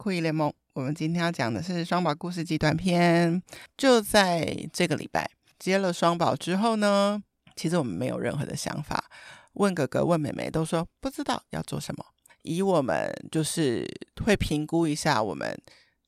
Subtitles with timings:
[0.00, 0.50] 酷姨联盟。
[0.72, 3.42] 我们今天要讲的是双宝故事集短篇。
[3.76, 7.22] 就在这个礼拜接了双宝之后呢，
[7.54, 9.04] 其实我们没有任何的想法。
[9.52, 12.02] 问哥哥、问妹妹都说不知道要做什么。
[12.44, 13.86] 以我们就是
[14.24, 15.54] 会评估一下，我们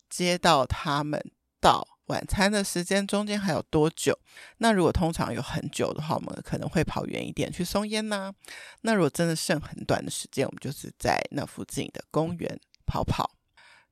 [0.09, 1.23] 接到他们
[1.61, 4.19] 到晚餐的时间中间还有多久。
[4.57, 8.33] 那如果通常有很久的话，我们可能会跑远一点去松烟呐。
[8.81, 13.31] 那如果真的剩很短的时间，我们就是在那附近的公园跑跑。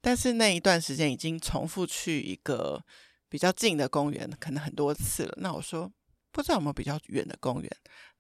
[0.01, 2.83] 但是那一段时间已经重复去一个
[3.29, 5.35] 比较近的公园，可能很多次了。
[5.39, 5.91] 那我说
[6.31, 7.71] 不知道有没有比较远的公园，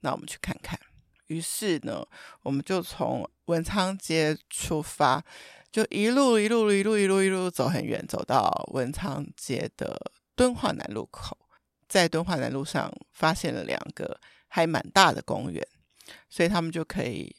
[0.01, 0.79] 那我们去看看。
[1.27, 2.05] 于是呢，
[2.43, 5.25] 我们就从文昌街出发，
[5.71, 11.39] 就一路一路一路一路一路走很远，走到文昌街的敦化南路口。
[11.89, 15.67] 在敦化南路上发现了两个还蛮大的公园，
[16.29, 17.35] 所以他们就可以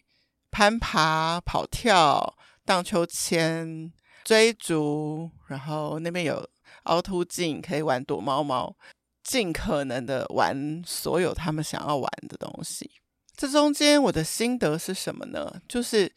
[0.49, 3.91] 攀爬、跑跳、荡秋千、
[4.23, 6.47] 追逐，然后那边有
[6.83, 8.75] 凹凸镜，可以玩躲猫猫，
[9.23, 12.89] 尽可能的玩所有他们想要玩的东西。
[13.35, 15.61] 这中间我的心得是什么呢？
[15.67, 16.11] 就是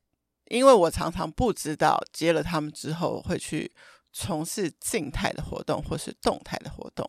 [0.47, 3.73] 因为我常常不知道接了他们之后会去
[4.13, 7.09] 从事静态的活动或是动态的活动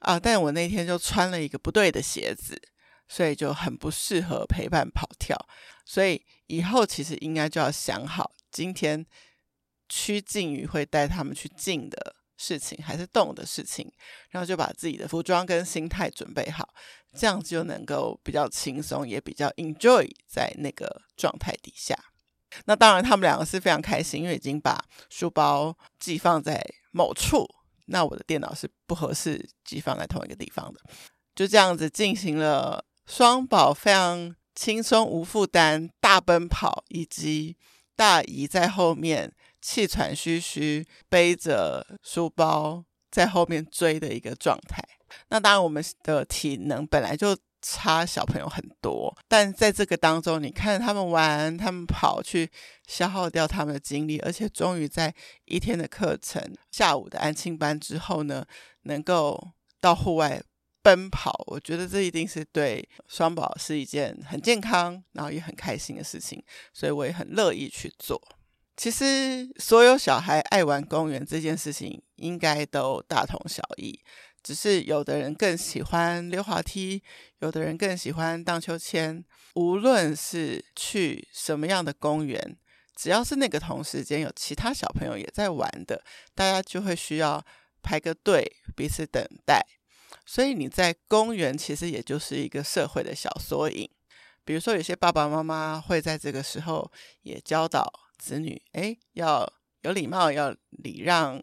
[0.00, 2.60] 啊，但我那天就穿了一个不对的鞋子，
[3.08, 5.36] 所以就很不适合陪伴跑跳。
[5.84, 9.06] 所以以后其实应该就要想好，今天
[9.88, 13.90] 趋近于会带他们去静的事情还是动的事情，
[14.30, 16.68] 然后就把自己的服装跟心态准备好。
[17.16, 21.96] 这样就能够比较轻松，也比较 enjoy 在那个状态底下。
[22.64, 27.46] 那当然，他们两个是非常开心，因为已经把书包寄放在某处。
[27.86, 30.80] 那我的电脑是不合适寄放在同一个地方的。
[31.36, 37.56] 就这样子进行了双宝非常轻松无负担大奔跑，以及
[37.94, 39.32] 大姨在后面
[39.64, 44.84] 气喘吁吁背着书包在后面追的一个状态。
[45.28, 52.50] 那当然，我们的体能本来就差小朋友很多，但在这个当中，你看他们玩，他们跑去
[52.86, 55.14] 消耗掉他们的精力，而且终于在
[55.46, 58.44] 一天的课程、下午的安亲班之后呢，
[58.82, 60.42] 能够到户外
[60.82, 66.44] 奔跑，我觉得这一定是对双宝是一件很健康，然后也很开心的事情，
[66.74, 68.20] 所以我也很乐意去做。
[68.76, 74.00] 其实，所有小孩爱玩公园这件事情，应该都大同小异。
[74.42, 77.02] 只是有的人更喜欢溜滑梯，
[77.38, 79.24] 有的人更喜欢荡秋千。
[79.54, 82.58] 无论是去什么样的公园，
[82.96, 87.42] 只要是那个同时间有其他小朋友也在玩的，大家就会需要
[87.82, 88.44] 排个队，
[88.76, 89.64] 彼此等待。
[90.26, 93.88] 所以你在公园其实也就是一个社会的小缩影。
[94.44, 96.90] 比如说，有些爸爸妈妈会在这个时候
[97.22, 99.52] 也教导子女：诶，要
[99.82, 101.42] 有礼貌，要礼让。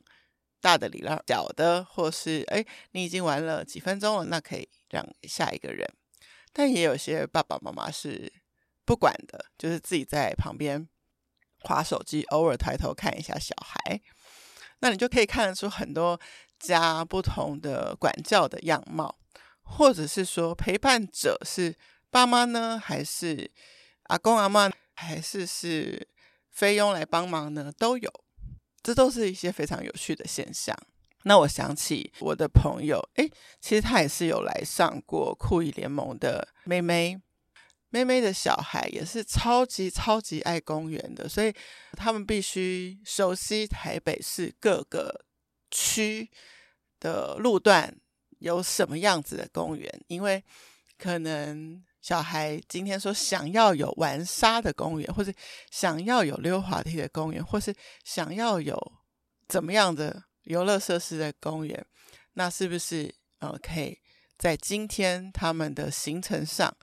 [0.64, 5.92] 大的礼让小的，或是哎，你已经玩了几分钟了，那可以让下一个人。
[6.54, 8.32] 但也有些爸爸妈妈是
[8.86, 10.88] 不管的，就是自己在旁边
[11.62, 14.00] 划手机，偶尔抬头看一下小孩。
[14.82, 16.22] 那你就可以看得出很多
[16.60, 19.18] 家不同的管教的样貌，
[19.64, 21.76] 或者是说陪伴者是
[22.12, 23.50] 爸妈呢，还是
[24.04, 26.08] 阿公阿嬷，还是是
[26.52, 27.74] 菲佣来帮忙呢？
[27.78, 28.12] 都有。
[28.84, 30.76] 这都是一些非常有趣的现象。
[31.24, 37.22] 那我想起我的朋友，诶，其实他也是有来上过酷姨联盟的妹妹，
[37.90, 41.54] 妹妹的小孩也是超级超级爱公园的，所以
[41.92, 45.24] 他们必须熟悉台北市各个
[45.70, 46.28] 区
[47.00, 47.96] 的路段
[48.40, 50.44] 有什么样子的公园，因为
[50.98, 51.84] 可能。
[52.02, 55.34] 小孩今天说想要有玩沙的公园，或是
[55.70, 57.74] 想要有溜滑梯的公园，或是
[58.04, 58.76] 想要有
[59.48, 61.86] 怎么样的游乐设施的公园，
[62.34, 64.00] 那是不是呃可以
[64.38, 66.76] 在今天他们的行程上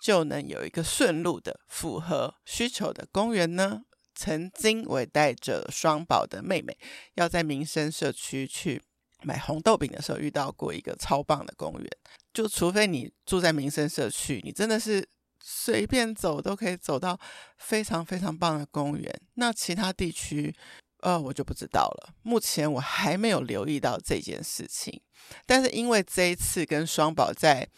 [0.00, 3.82] 就能有一个顺路的符合需求的公园呢？
[4.14, 6.76] 曾经我也带着双宝的妹妹
[7.14, 8.82] 要在民生社区去
[9.22, 11.90] 买红豆饼的时候，遇到过一个超棒的公园。
[12.32, 15.06] 就除非你住在民生社区，你真的是
[15.42, 17.18] 随便走都可以走到
[17.58, 19.20] 非常非常棒的公园。
[19.34, 20.54] 那其他地区，
[21.00, 22.14] 呃，我就不知道了。
[22.22, 25.00] 目前我还没有留意到这件事情。
[25.44, 27.68] 但是因为这一次跟双宝在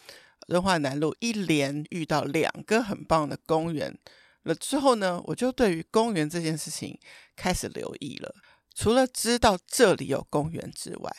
[0.47, 3.97] 敦化南路一连遇到两个很棒的公园
[4.43, 6.97] 了之后呢，我就对于公园这件事情
[7.35, 8.33] 开始留意了。
[8.73, 11.11] 除了知道这里有公园之外，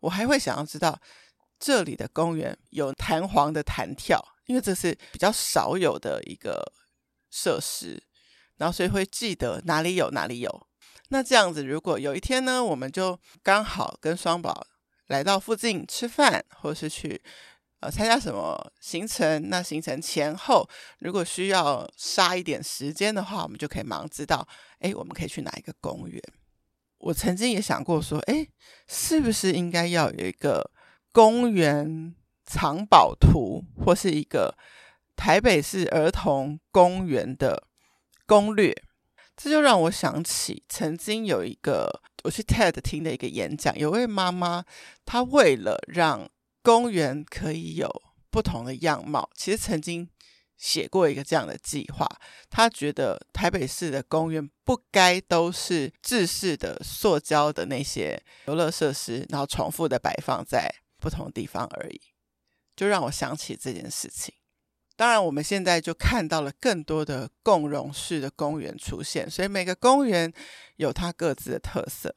[0.00, 1.00] 我还会想要知道。
[1.64, 6.62] 这里的公园有弹簧的弹跳，因为这是比较少有的一个
[7.30, 8.02] 设施，
[8.58, 10.66] 然后所以会记得哪里有哪里有。
[11.08, 14.66] 那这样子，如果有一天呢，我们就刚好跟双宝
[15.06, 17.22] 来到附近吃饭，或是去
[17.80, 20.68] 呃参加什么行程，那行程前后
[20.98, 24.46] 如果需要杀一点时间的话，我们就可以忙知道，
[24.80, 26.22] 哎，我们可以去哪一个公园。
[26.98, 28.46] 我曾经也想过说，哎，
[28.86, 30.70] 是不是应该要有一个
[31.14, 32.12] 公园
[32.44, 34.58] 藏宝图，或是一个
[35.14, 37.68] 台北市儿童公园的
[38.26, 38.74] 攻略？
[39.36, 44.64] 这就让我想起曾经有一个我去 TED 听的一个演讲，有位妈妈，
[45.04, 46.28] 她为了让
[46.64, 47.88] 公园可以有
[48.28, 50.10] 不同的样貌，其实曾经
[50.56, 52.08] 写过一个这样的计划。
[52.50, 62.00] 她觉得台北市的公园不该都是制式的塑胶的那些游乐设施，然后重复的摆放在不同的地方而已，
[62.74, 64.34] 就让我想起这件事情。
[64.96, 70.32] 当然，我们现在就看到了更多的共融式的公园出现，所以每个公园
[70.76, 72.14] 有它各自的特色。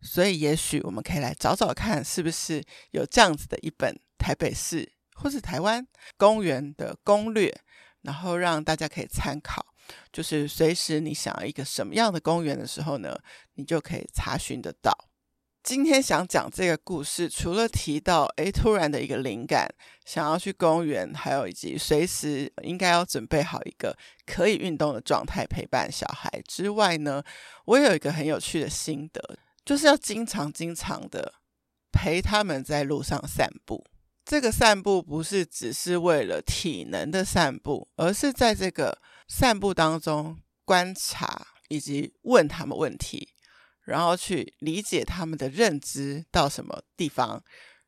[0.00, 5.86] 所以，也许我们可以来找找看，是不是有这样子的一本台北市或是台湾
[6.16, 7.54] 公园的攻略，
[8.00, 9.66] 然后让大家可以参考。
[10.10, 13.18] 就是随时你想要一个什么样的公园的时候呢，
[13.56, 14.96] 你就可以查询得到。
[15.64, 19.66] 今天想讲这个故事，除了提到诶突然的一个灵感，
[20.04, 23.96] 想要去公园，还有以及随时应该要准备好一个
[24.26, 27.24] 可以运动的状态陪伴小孩之外呢，
[27.64, 31.32] 我有一个很有趣的心得，就是要经常经常的
[31.90, 33.82] 陪他们在路上散步。
[34.26, 40.36] 这个散步不是只是为了体能的散步，而是在这个散步当中
[40.66, 43.30] 观察以及问他们问题。
[43.84, 47.42] 然后去理解他们的认知到什么地方，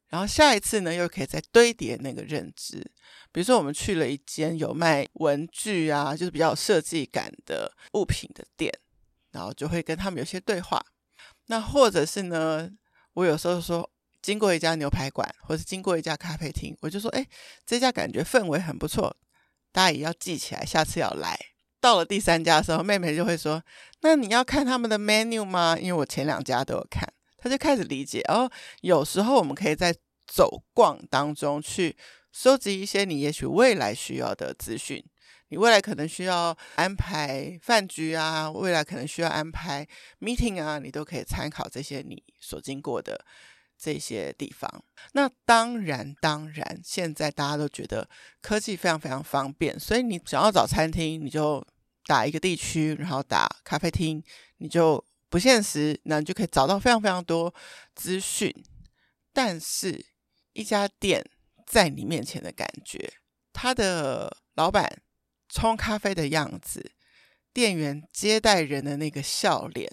[0.08, 2.78] 然后下一次呢，又可以再堆叠那个认知。
[3.32, 8.72] 比如说，我们去了一间有卖文具啊，就是比较有设计感的物品的店，
[9.32, 10.84] 然后就会跟他们有些对话。
[11.46, 12.70] 那或者是呢，
[13.12, 13.90] 我有时候说
[14.22, 17.26] 经过一家牛排馆，或者经过一家咖啡厅，我就说，哎，
[17.64, 19.16] 这家感觉氛围很不错，
[19.72, 21.38] 大家也要记起来，下次要来。
[21.87, 23.62] 到了第三家的时候，妹妹就会说
[24.03, 28.21] ：“那你要看他们的 menu 吗？”因为我前两家都有看，她就开始理解。
[28.23, 28.50] 哦，
[28.81, 29.94] 有时候我们可以在
[30.27, 31.97] 走逛当中去
[32.33, 35.00] 收集一些你也许未来需要的资讯。
[35.50, 39.87] 你未来可能需要安排饭局啊，未来可能需要安排
[40.19, 43.25] meeting 啊，你都可以参考这些你所经过的
[43.79, 44.69] 这些地方。
[45.12, 48.09] 那当然，当然，现在大家都觉得
[48.43, 51.65] 科技非常非常方便，所以你想要找餐厅，你就。
[52.06, 54.23] 打一个地区，然后打咖啡厅，
[54.58, 57.53] 你就不限时，那你就可以找到非常非常多
[57.94, 58.55] 资讯。
[59.32, 60.06] 但是，
[60.53, 61.25] 一家店
[61.67, 63.12] 在你面前的感觉，
[63.53, 65.03] 他的老板
[65.49, 66.93] 冲咖啡的样子，
[67.53, 69.93] 店员接待人的那个笑脸，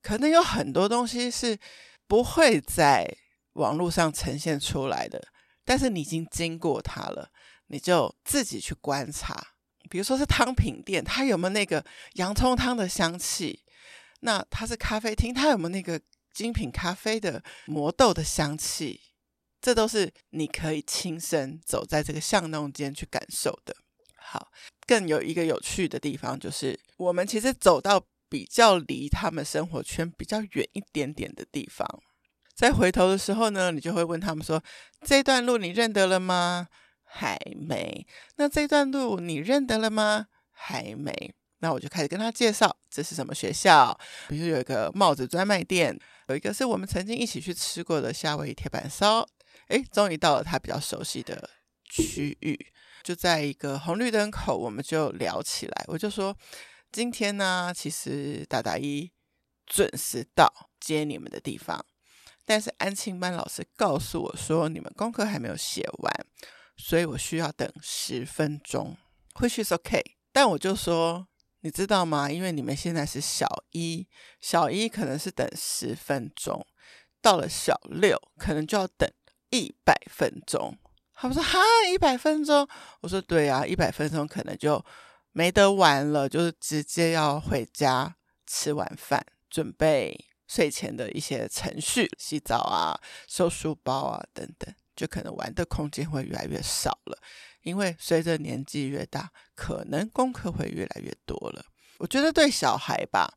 [0.00, 1.58] 可能有很多东西是
[2.06, 3.16] 不会在
[3.54, 5.28] 网络上呈现出来的。
[5.64, 7.30] 但是你已经经过它了，
[7.66, 9.51] 你就自己去观察。
[9.92, 11.84] 比如说是汤品店，它有没有那个
[12.14, 13.62] 洋葱汤的香气？
[14.20, 16.00] 那它是咖啡厅，它有没有那个
[16.32, 18.98] 精品咖啡的磨豆的香气？
[19.60, 23.76] 这都是你可以亲身走在这个巷弄间去感受的。
[24.16, 24.50] 好，
[24.86, 31.86] 更有一个有趣的地方就是，我们其实走到比较离他们生活圈比较远一点点的地方，
[32.54, 34.64] 在回头的时候呢，你就会问他们说
[35.04, 36.68] ：“这段路你认得了吗？”
[37.14, 37.38] 还
[37.68, 38.06] 没。
[38.36, 40.28] 那这段路你认得了吗？
[40.50, 41.34] 还没。
[41.58, 43.96] 那我就开始跟他介绍，这是什么学校？
[44.28, 45.96] 比如有一个帽子专卖店，
[46.28, 49.28] 有一个是我们曾经一起去吃过的夏威夷铁板烧。
[49.68, 51.50] 诶，终于到了他比较熟悉的
[51.84, 52.58] 区域，
[53.04, 55.84] 就在一个红绿灯口，我们就聊起来。
[55.86, 56.36] 我就说，
[56.90, 59.12] 今天呢，其实大大一
[59.66, 61.84] 准时到接你们的地方，
[62.44, 66.26] 但是安庆班老师告诉我说，你们功课还没有写完。
[66.84, 68.96] 所以我需要等十分钟，
[69.34, 71.28] 或许是 OK，但我就说，
[71.60, 72.28] 你知道吗？
[72.28, 74.08] 因为你们现在是小一，
[74.40, 76.66] 小一可能是等十分钟，
[77.20, 79.08] 到了小六可能就要等
[79.50, 80.76] 一百分钟。
[81.14, 82.68] 他们说哈，一百分钟？
[83.00, 84.84] 我说对啊，一百分钟可能就
[85.30, 94.74] 没得玩了，就是直接要回家吃晚饭，准备睡前的一些程序，洗澡啊、收书包啊等等。
[94.94, 97.18] 就可能玩的空间会越来越少了，
[97.62, 101.64] 因为随着年纪越大，可能功课会越来越多了。
[101.98, 103.32] 我觉得对小孩吧，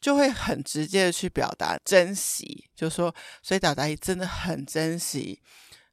[0.00, 5.42] 就会很直接的去表达珍惜，就说，所以达达姨真的很珍惜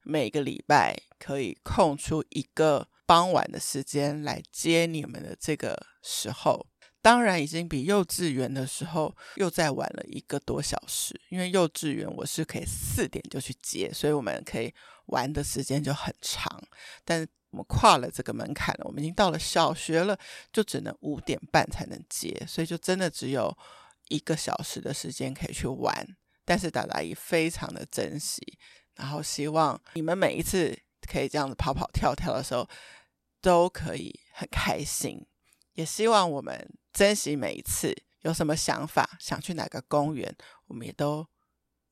[0.04, 6.68] 每个礼拜可以空出一个傍晚的时间来接你们的这个时候，
[7.02, 14.74] 当然已经比幼稚园的时候又再晚了一个多小时，因为幼稚园我是可以四点就去接，所以我们可以
[15.06, 16.62] 玩的时间就很长。
[17.06, 20.18] 但我们跨了这个门槛了，我们已经到了小学了，
[20.52, 23.58] 就只能五点半才能接，所以就真的只有
[24.10, 26.06] 一个小时的时间可以去玩。
[26.46, 28.42] 但是达达姨非常的珍惜，
[28.96, 30.78] 然后希望你们每一次
[31.10, 32.68] 可以这样子跑跑跳跳的时候，
[33.40, 35.26] 都可以很开心。
[35.74, 40.36] 也希望我们珍惜每一次，有什么想法，想去哪个公园，
[40.68, 41.26] 我们也都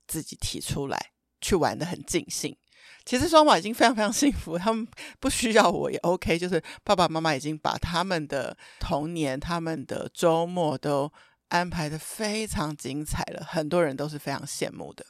[0.06, 2.58] 自己提出来，去玩得很尽兴。
[3.06, 4.86] 其实双宝已经非常非常幸福，他们
[5.22, 11.10] 不需要我也 OK，就是爸爸妈妈已经把他们的童年、他们的周末都
[11.48, 15.06] 安排得非常精彩了，很多人都是非常羡慕的。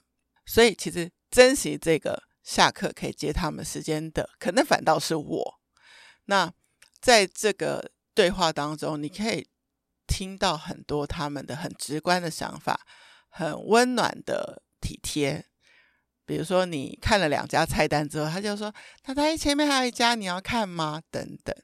[0.46, 5.60] 所以其实珍惜这个下课可以接他们时间的，可能反倒是我。
[6.25, 6.54] 那
[7.01, 9.48] 在这个对话当中，你可以
[10.08, 12.80] 听到很多他们的很直观的想法，
[13.30, 15.46] 很温暖的体贴。
[16.26, 18.74] 比如说，你看了两家菜单之后，他就说
[19.04, 21.56] ：“他他前面还有一家，你要看吗？”等等，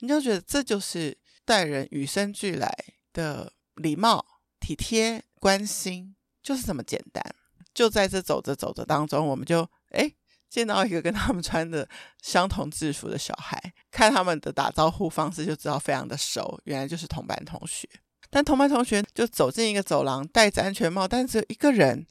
[0.00, 2.70] 你就觉得这就是待人与生俱来
[3.12, 4.24] 的礼貌、
[4.58, 7.24] 体贴、关心，就是这么简单。
[7.72, 10.16] 就在这走着走着当中，我们就诶
[10.50, 11.88] 见到一个跟他们穿的
[12.20, 17.88] 相同制服的小孩，看他们的打招呼方式就知道非常的熟，原来就是同班同学。
[18.28, 22.06] 但同班同学就走进一个走廊，戴着安全帽，但只有一个人，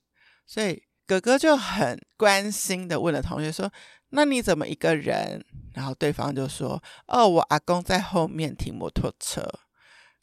[0.47, 0.81] 所以。
[1.09, 3.67] 哥哥就很关心的问了同学说
[4.13, 5.43] ：“那你怎么一个人？”
[5.73, 6.79] 然后对方就说
[7.09, 9.43] ：“哦，我阿公在后面停摩托车。”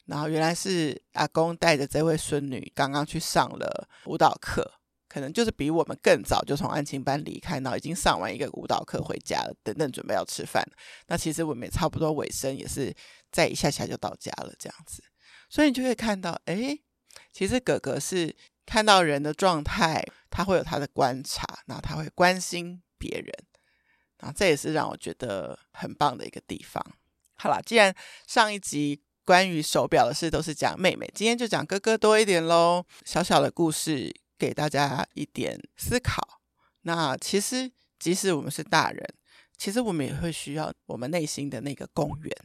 [0.07, 4.76] 然后原来是阿公带着这位孙女刚刚去上了舞蹈课，
[5.17, 10.63] 可能就是比我们更早就从安亲班离开，然后已经上完一个舞蹈课回家了，等等准备要吃饭。
[11.07, 12.95] 那其实我们也差不多尾声，也是
[13.31, 15.03] 在一下下就到家了这样子。
[15.49, 16.77] 所以你就会看到，哎，
[17.33, 18.35] 其实哥哥是。
[18.69, 23.33] 看到人的状态，他会有他的观察，然后他会关心别人，
[24.19, 26.85] 然后这也是让我觉得很棒的一个地方。
[27.35, 27.95] 好了，既然
[28.27, 32.83] 上一集关于手表的事都是讲妹妹，今天就讲哥哥多一点喽。
[33.05, 36.41] 小小的故事给大家一点思考。
[36.81, 39.05] 那其实即使我们是大人，
[39.57, 42.37] 其实我们也会需要我们内心的那个公园。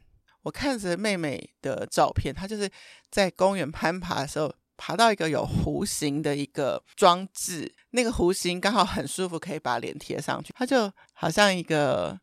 [0.42, 2.70] 我看着妹妹的照片，她就是
[3.10, 4.52] 在公园攀爬的时候。
[4.74, 10.52] 爬到一个有弧形的一个装置，那个弧形刚好很舒服，可以把脸贴上去。
[10.56, 12.18] 她就好像一个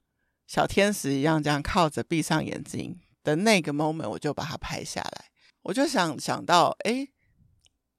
[0.46, 5.26] 小天使一样，这样靠着闭上眼睛的那个 moment，我就把它拍下来。
[5.62, 7.08] 我就想想到，哎，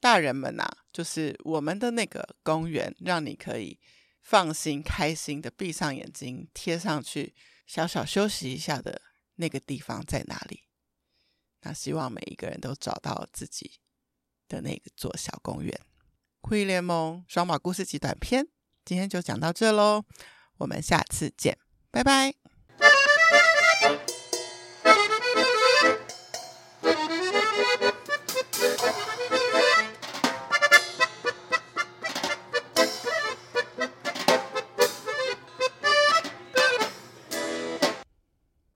[0.01, 3.79] 大人们呐、就是我们的那个公园，让你可以
[4.23, 7.35] 放心、开心的闭上眼睛，贴上去，
[7.67, 9.01] 小小休息一下的
[9.37, 10.65] 那个地方在哪里？
[11.61, 13.81] 那希望每一个人都找到自己。
[14.51, 15.81] 的那个座小公园，
[16.41, 18.49] 酷艺联盟双马故事集短篇，
[18.85, 20.03] 今天就讲到这喽，
[20.57, 21.57] 我们下次见，
[21.93, 22.40] 拜拜。